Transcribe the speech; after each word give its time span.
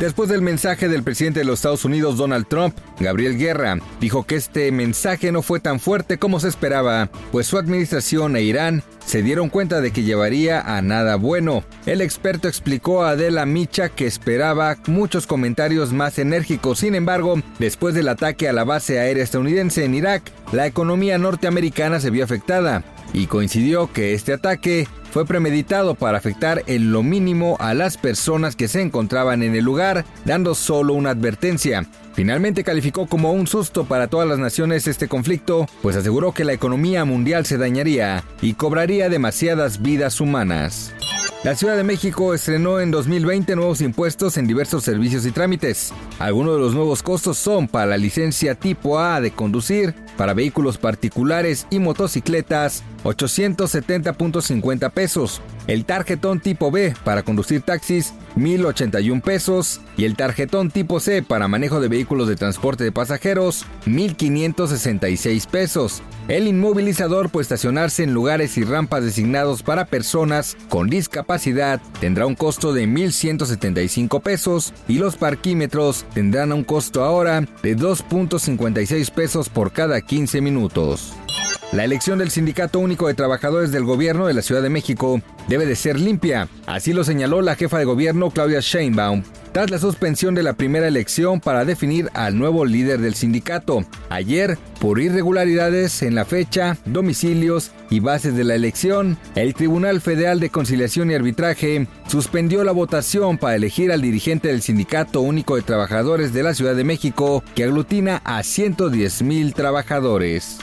Después 0.00 0.30
del 0.30 0.40
mensaje 0.40 0.88
del 0.88 1.02
presidente 1.02 1.40
de 1.40 1.44
los 1.44 1.58
Estados 1.58 1.84
Unidos, 1.84 2.16
Donald 2.16 2.48
Trump, 2.48 2.74
Gabriel 2.98 3.36
Guerra 3.36 3.76
dijo 4.00 4.24
que 4.24 4.36
este 4.36 4.72
mensaje 4.72 5.30
no 5.30 5.42
fue 5.42 5.60
tan 5.60 5.78
fuerte 5.78 6.16
como 6.16 6.40
se 6.40 6.48
esperaba, 6.48 7.10
pues 7.30 7.46
su 7.46 7.58
administración 7.58 8.34
e 8.34 8.40
Irán 8.40 8.82
se 9.04 9.22
dieron 9.22 9.50
cuenta 9.50 9.82
de 9.82 9.90
que 9.90 10.02
llevaría 10.02 10.62
a 10.62 10.80
nada 10.80 11.16
bueno. 11.16 11.64
El 11.84 12.00
experto 12.00 12.48
explicó 12.48 13.04
a 13.04 13.10
Adela 13.10 13.44
Micha 13.44 13.90
que 13.90 14.06
esperaba 14.06 14.78
muchos 14.86 15.26
comentarios 15.26 15.92
más 15.92 16.18
enérgicos. 16.18 16.78
Sin 16.78 16.94
embargo, 16.94 17.42
después 17.58 17.94
del 17.94 18.08
ataque 18.08 18.48
a 18.48 18.54
la 18.54 18.64
base 18.64 19.00
aérea 19.00 19.22
estadounidense 19.22 19.84
en 19.84 19.94
Irak, 19.94 20.22
la 20.52 20.66
economía 20.66 21.18
norteamericana 21.18 22.00
se 22.00 22.08
vio 22.08 22.24
afectada 22.24 22.84
y 23.12 23.26
coincidió 23.26 23.92
que 23.92 24.14
este 24.14 24.32
ataque 24.32 24.86
fue 25.10 25.26
premeditado 25.26 25.94
para 25.94 26.18
afectar 26.18 26.62
en 26.66 26.92
lo 26.92 27.02
mínimo 27.02 27.56
a 27.58 27.74
las 27.74 27.96
personas 27.96 28.56
que 28.56 28.68
se 28.68 28.80
encontraban 28.80 29.42
en 29.42 29.54
el 29.54 29.64
lugar, 29.64 30.04
dando 30.24 30.54
solo 30.54 30.94
una 30.94 31.10
advertencia. 31.10 31.86
Finalmente 32.14 32.64
calificó 32.64 33.06
como 33.06 33.32
un 33.32 33.46
susto 33.46 33.84
para 33.84 34.08
todas 34.08 34.28
las 34.28 34.38
naciones 34.38 34.86
este 34.86 35.08
conflicto, 35.08 35.66
pues 35.82 35.96
aseguró 35.96 36.32
que 36.32 36.44
la 36.44 36.52
economía 36.52 37.04
mundial 37.04 37.46
se 37.46 37.58
dañaría 37.58 38.24
y 38.40 38.54
cobraría 38.54 39.08
demasiadas 39.08 39.82
vidas 39.82 40.20
humanas. 40.20 40.92
La 41.42 41.56
Ciudad 41.56 41.74
de 41.74 41.84
México 41.84 42.34
estrenó 42.34 42.80
en 42.80 42.90
2020 42.90 43.56
nuevos 43.56 43.80
impuestos 43.80 44.36
en 44.36 44.46
diversos 44.46 44.84
servicios 44.84 45.24
y 45.24 45.30
trámites. 45.30 45.90
Algunos 46.18 46.56
de 46.56 46.60
los 46.60 46.74
nuevos 46.74 47.02
costos 47.02 47.38
son 47.38 47.66
para 47.66 47.86
la 47.86 47.96
licencia 47.96 48.54
tipo 48.54 48.98
A 48.98 49.22
de 49.22 49.30
conducir, 49.30 49.94
para 50.18 50.34
vehículos 50.34 50.76
particulares 50.76 51.66
y 51.70 51.78
motocicletas, 51.78 52.84
870.50 53.04 54.90
pesos. 54.90 55.40
El 55.66 55.84
tarjetón 55.84 56.40
tipo 56.40 56.70
B 56.70 56.94
para 57.04 57.22
conducir 57.22 57.62
taxis, 57.62 58.14
1.081 58.36 59.22
pesos. 59.22 59.80
Y 59.96 60.04
el 60.04 60.16
tarjetón 60.16 60.70
tipo 60.70 61.00
C 61.00 61.22
para 61.22 61.48
manejo 61.48 61.80
de 61.80 61.88
vehículos 61.88 62.28
de 62.28 62.36
transporte 62.36 62.84
de 62.84 62.92
pasajeros, 62.92 63.66
1.566 63.86 65.46
pesos. 65.46 66.02
El 66.28 66.46
inmovilizador 66.46 67.30
puede 67.30 67.42
estacionarse 67.42 68.04
en 68.04 68.14
lugares 68.14 68.56
y 68.56 68.64
rampas 68.64 69.02
designados 69.02 69.62
para 69.62 69.86
personas 69.86 70.56
con 70.68 70.88
discapacidad 70.88 71.80
tendrá 72.00 72.26
un 72.26 72.36
costo 72.36 72.72
de 72.72 72.86
1.175 72.86 74.22
pesos 74.22 74.72
y 74.86 74.98
los 74.98 75.16
parquímetros 75.16 76.04
tendrán 76.14 76.52
un 76.52 76.62
costo 76.62 77.02
ahora 77.02 77.40
de 77.62 77.76
2.56 77.76 79.10
pesos 79.10 79.48
por 79.48 79.72
cada 79.72 80.00
15 80.00 80.40
minutos. 80.40 81.14
La 81.72 81.84
elección 81.84 82.18
del 82.18 82.32
Sindicato 82.32 82.80
Único 82.80 83.06
de 83.06 83.14
Trabajadores 83.14 83.70
del 83.70 83.84
Gobierno 83.84 84.26
de 84.26 84.34
la 84.34 84.42
Ciudad 84.42 84.60
de 84.60 84.70
México 84.70 85.22
debe 85.46 85.66
de 85.66 85.76
ser 85.76 86.00
limpia, 86.00 86.48
así 86.66 86.92
lo 86.92 87.04
señaló 87.04 87.42
la 87.42 87.54
jefa 87.54 87.78
de 87.78 87.84
gobierno 87.84 88.32
Claudia 88.32 88.58
Sheinbaum, 88.58 89.22
tras 89.52 89.70
la 89.70 89.78
suspensión 89.78 90.34
de 90.34 90.42
la 90.42 90.54
primera 90.54 90.88
elección 90.88 91.38
para 91.38 91.64
definir 91.64 92.10
al 92.12 92.36
nuevo 92.36 92.64
líder 92.64 93.00
del 93.00 93.14
sindicato. 93.14 93.84
Ayer, 94.08 94.58
por 94.80 94.98
irregularidades 94.98 96.02
en 96.02 96.16
la 96.16 96.24
fecha, 96.24 96.76
domicilios 96.86 97.70
y 97.88 98.00
bases 98.00 98.34
de 98.34 98.42
la 98.42 98.56
elección, 98.56 99.16
el 99.36 99.54
Tribunal 99.54 100.00
Federal 100.00 100.40
de 100.40 100.50
Conciliación 100.50 101.12
y 101.12 101.14
Arbitraje 101.14 101.86
suspendió 102.08 102.64
la 102.64 102.72
votación 102.72 103.38
para 103.38 103.54
elegir 103.54 103.92
al 103.92 104.02
dirigente 104.02 104.48
del 104.48 104.62
Sindicato 104.62 105.20
Único 105.20 105.54
de 105.54 105.62
Trabajadores 105.62 106.32
de 106.32 106.42
la 106.42 106.52
Ciudad 106.52 106.74
de 106.74 106.82
México, 106.82 107.44
que 107.54 107.62
aglutina 107.62 108.22
a 108.24 108.42
110 108.42 109.22
mil 109.22 109.54
trabajadores. 109.54 110.58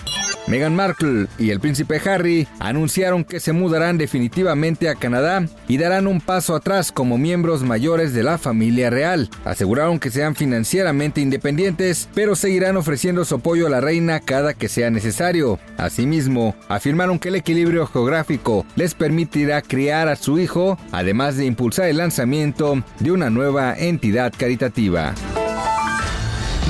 Meghan 0.47 0.75
Markle 0.75 1.27
y 1.37 1.49
el 1.49 1.59
príncipe 1.59 2.01
Harry 2.05 2.47
anunciaron 2.59 3.25
que 3.25 3.41
se 3.41 3.51
mudarán 3.51 3.97
definitivamente 3.97 4.87
a 4.87 4.95
Canadá 4.95 5.45
y 5.67 5.77
darán 5.77 6.07
un 6.07 6.21
paso 6.21 6.55
atrás 6.55 6.93
como 6.93 7.17
miembros 7.17 7.63
mayores 7.63 8.13
de 8.13 8.23
la 8.23 8.37
familia 8.37 8.89
real. 8.89 9.29
Aseguraron 9.43 9.99
que 9.99 10.09
sean 10.09 10.35
financieramente 10.35 11.19
independientes, 11.19 12.07
pero 12.13 12.35
seguirán 12.35 12.77
ofreciendo 12.77 13.25
su 13.25 13.35
apoyo 13.35 13.67
a 13.67 13.69
la 13.69 13.81
reina 13.81 14.21
cada 14.21 14.53
que 14.53 14.69
sea 14.69 14.89
necesario. 14.89 15.59
Asimismo, 15.77 16.55
afirmaron 16.69 17.19
que 17.19 17.27
el 17.27 17.35
equilibrio 17.35 17.85
geográfico 17.85 18.65
les 18.77 18.93
permitirá 18.93 19.61
criar 19.61 20.07
a 20.07 20.15
su 20.15 20.39
hijo, 20.39 20.77
además 20.93 21.35
de 21.35 21.45
impulsar 21.45 21.89
el 21.89 21.97
lanzamiento 21.97 22.81
de 22.99 23.11
una 23.11 23.29
nueva 23.29 23.77
entidad 23.77 24.33
caritativa. 24.37 25.13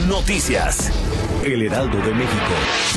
Noticias. 0.08 0.92
El 1.44 1.62
Heraldo 1.62 1.98
de 1.98 2.14
México. 2.14 2.97